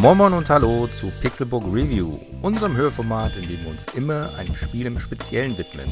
[0.00, 4.54] Moin Moin und Hallo zu Pixelbook Review, unserem Hörformat, in dem wir uns immer einem
[4.54, 5.90] Spiel im Speziellen widmen.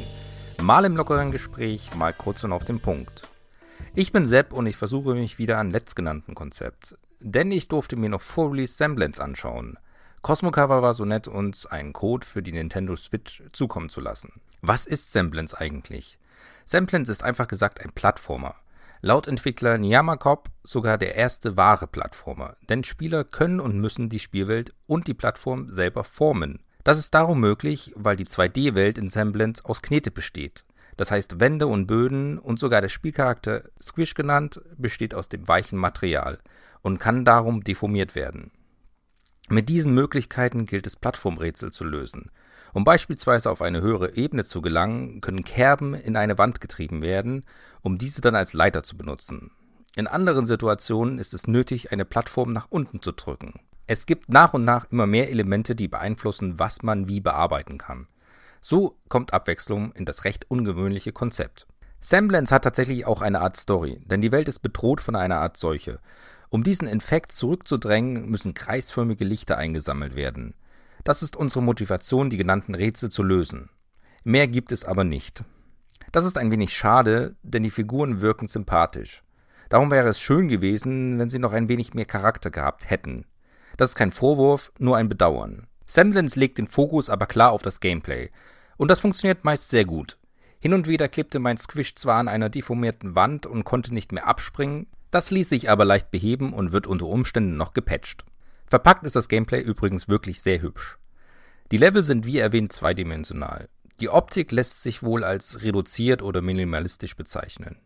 [0.61, 3.27] Mal im lockeren Gespräch, mal kurz und auf den Punkt.
[3.95, 6.99] Ich bin Sepp und ich versuche mich wieder an letztgenannten Konzept.
[7.21, 9.79] Denn ich durfte mir noch vor Release Semblance anschauen.
[10.21, 14.41] Cosmocover war so nett, uns einen Code für die Nintendo Switch zukommen zu lassen.
[14.61, 16.19] Was ist Semblance eigentlich?
[16.67, 18.55] Semblance ist einfach gesagt ein Plattformer.
[19.05, 24.73] Laut Entwickler Niyamakop sogar der erste wahre Plattformer, denn Spieler können und müssen die Spielwelt
[24.87, 26.61] und die Plattform selber formen.
[26.85, 30.65] Das ist darum möglich, weil die 2D-Welt in Semblance aus Knete besteht.
[30.97, 35.79] Das heißt, Wände und Böden und sogar der Spielcharakter Squish genannt besteht aus dem weichen
[35.79, 36.41] Material
[36.81, 38.53] und kann darum deformiert werden.
[39.51, 42.31] Mit diesen Möglichkeiten gilt es Plattformrätsel zu lösen.
[42.75, 47.47] Um beispielsweise auf eine höhere Ebene zu gelangen, können Kerben in eine Wand getrieben werden,
[47.83, 49.53] um diese dann als Leiter zu benutzen.
[49.95, 53.61] In anderen Situationen ist es nötig, eine Plattform nach unten zu drücken.
[53.87, 58.09] Es gibt nach und nach immer mehr Elemente, die beeinflussen, was man wie bearbeiten kann.
[58.61, 61.69] So kommt Abwechslung in das recht ungewöhnliche Konzept.
[62.01, 65.57] Semblance hat tatsächlich auch eine Art Story, denn die Welt ist bedroht von einer Art
[65.57, 66.01] Seuche.
[66.49, 70.55] Um diesen Infekt zurückzudrängen, müssen kreisförmige Lichter eingesammelt werden.
[71.05, 73.69] Das ist unsere Motivation, die genannten Rätsel zu lösen.
[74.25, 75.45] Mehr gibt es aber nicht.
[76.13, 79.23] Das ist ein wenig schade, denn die Figuren wirken sympathisch.
[79.69, 83.27] Darum wäre es schön gewesen, wenn sie noch ein wenig mehr Charakter gehabt hätten.
[83.77, 85.67] Das ist kein Vorwurf, nur ein Bedauern.
[85.87, 88.31] Semblance legt den Fokus aber klar auf das Gameplay.
[88.79, 90.17] Und das funktioniert meist sehr gut.
[90.59, 94.27] Hin und wieder klebte mein Squish zwar an einer deformierten Wand und konnte nicht mehr
[94.27, 98.25] abspringen, das ließ sich aber leicht beheben und wird unter Umständen noch gepatcht.
[98.75, 100.99] Verpackt ist das Gameplay übrigens wirklich sehr hübsch.
[101.71, 103.69] Die Level sind wie erwähnt zweidimensional.
[104.01, 107.77] Die Optik lässt sich wohl als reduziert oder minimalistisch bezeichnen.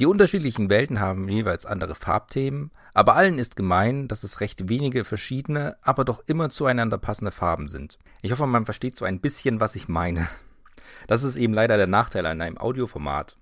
[0.00, 5.04] Die unterschiedlichen Welten haben jeweils andere Farbthemen, aber allen ist gemein, dass es recht wenige
[5.04, 7.96] verschiedene, aber doch immer zueinander passende Farben sind.
[8.20, 10.26] Ich hoffe, man versteht so ein bisschen, was ich meine.
[11.06, 13.36] Das ist eben leider der Nachteil an einem Audioformat.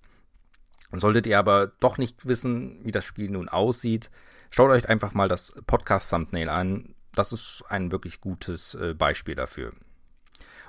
[0.93, 4.11] Solltet ihr aber doch nicht wissen, wie das Spiel nun aussieht,
[4.51, 6.95] Schaut euch einfach mal das Podcast-Thumbnail an.
[7.15, 9.73] Das ist ein wirklich gutes äh, Beispiel dafür.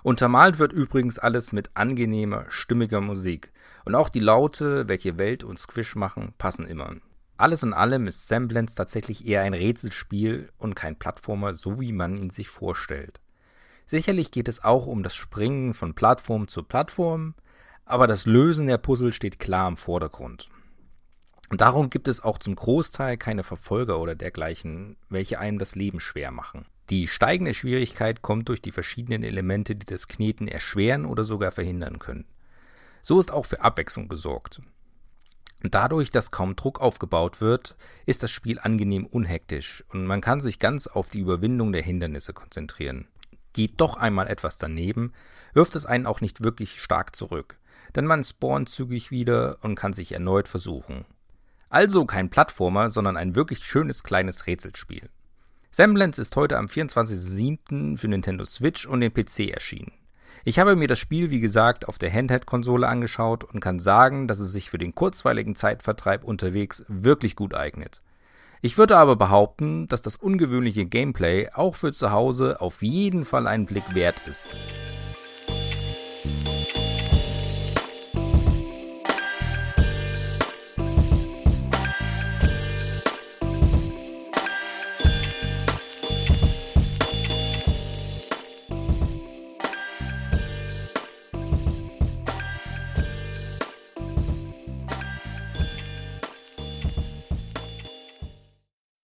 [0.04, 3.52] Untermalt wird übrigens alles mit angenehmer, stimmiger Musik.
[3.84, 6.96] Und auch die Laute, welche Welt und Squish machen, passen immer.
[7.38, 12.18] Alles in allem ist Semblance tatsächlich eher ein Rätselspiel und kein Plattformer, so wie man
[12.18, 13.20] ihn sich vorstellt.
[13.86, 17.36] Sicherlich geht es auch um das Springen von Plattform zu Plattform,
[17.86, 20.50] aber das Lösen der Puzzle steht klar im Vordergrund.
[21.50, 26.00] Und darum gibt es auch zum Großteil keine Verfolger oder dergleichen, welche einem das Leben
[26.00, 26.66] schwer machen.
[26.90, 32.00] Die steigende Schwierigkeit kommt durch die verschiedenen Elemente, die das Kneten erschweren oder sogar verhindern
[32.00, 32.26] können.
[33.02, 34.62] So ist auch für Abwechslung gesorgt.
[35.64, 37.76] Dadurch, dass kaum Druck aufgebaut wird,
[38.06, 42.34] ist das Spiel angenehm unhektisch und man kann sich ganz auf die Überwindung der Hindernisse
[42.34, 43.08] konzentrieren.
[43.54, 45.14] Geht doch einmal etwas daneben,
[45.54, 47.58] wirft es einen auch nicht wirklich stark zurück,
[47.96, 51.06] denn man spawnt zügig wieder und kann sich erneut versuchen.
[51.70, 55.10] Also kein Plattformer, sondern ein wirklich schönes kleines Rätselspiel.
[55.70, 57.98] Semblance ist heute am 24.07.
[57.98, 59.92] für Nintendo Switch und den PC erschienen.
[60.46, 64.40] Ich habe mir das Spiel, wie gesagt, auf der Handheld-Konsole angeschaut und kann sagen, dass
[64.40, 68.02] es sich für den kurzweiligen Zeitvertreib unterwegs wirklich gut eignet.
[68.62, 73.46] Ich würde aber behaupten, dass das ungewöhnliche Gameplay auch für zu Hause auf jeden Fall
[73.46, 74.48] einen Blick wert ist.